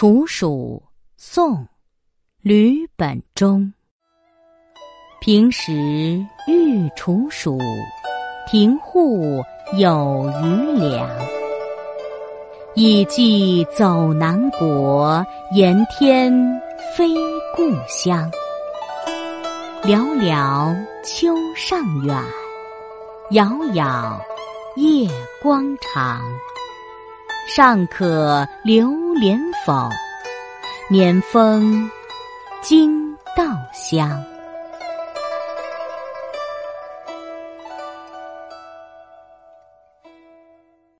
[0.00, 0.80] 处暑，
[1.16, 1.54] 宋·
[2.40, 3.72] 吕本中。
[5.20, 5.72] 平时
[6.46, 7.58] 欲处暑，
[8.48, 9.42] 庭户
[9.76, 11.10] 有余粮。
[12.76, 16.32] 已寄走南国，言天
[16.96, 17.12] 非
[17.56, 18.30] 故乡。
[19.82, 22.16] 寥寥秋尚远，
[23.32, 24.16] 杳杳
[24.76, 25.10] 夜
[25.42, 26.22] 光长。
[27.56, 29.88] 尚可留连否？
[30.90, 31.90] 年丰
[32.60, 34.22] 金稻香。